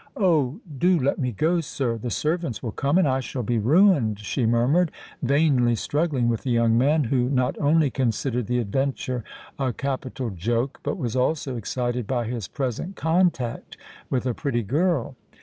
[0.17, 0.59] "Oh!
[0.79, 4.89] do let me go, sir—the servants will come—and I shall be ruined," she murmured,
[5.21, 9.23] vainly struggling with the young man, who not only considered the adventure
[9.59, 13.77] a capital joke, but was also excited by his present contact
[14.09, 15.15] with a pretty girl.